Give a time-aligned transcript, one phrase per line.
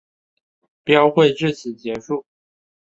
[0.83, 2.25] 标会至此结束。